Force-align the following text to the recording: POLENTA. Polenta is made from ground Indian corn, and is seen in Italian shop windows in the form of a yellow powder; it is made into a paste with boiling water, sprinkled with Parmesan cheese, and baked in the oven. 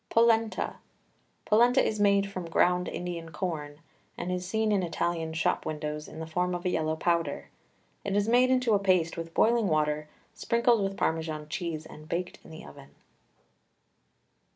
POLENTA. 0.09 0.77
Polenta 1.45 1.85
is 1.85 1.99
made 1.99 2.25
from 2.27 2.49
ground 2.49 2.87
Indian 2.87 3.29
corn, 3.31 3.81
and 4.17 4.31
is 4.31 4.47
seen 4.47 4.71
in 4.71 4.81
Italian 4.81 5.31
shop 5.31 5.63
windows 5.63 6.07
in 6.07 6.19
the 6.19 6.25
form 6.25 6.55
of 6.55 6.65
a 6.65 6.69
yellow 6.69 6.95
powder; 6.95 7.49
it 8.03 8.15
is 8.15 8.27
made 8.27 8.49
into 8.49 8.73
a 8.73 8.79
paste 8.79 9.15
with 9.15 9.35
boiling 9.35 9.67
water, 9.67 10.09
sprinkled 10.33 10.81
with 10.81 10.97
Parmesan 10.97 11.47
cheese, 11.49 11.85
and 11.85 12.09
baked 12.09 12.39
in 12.43 12.49
the 12.49 12.65
oven. 12.65 12.95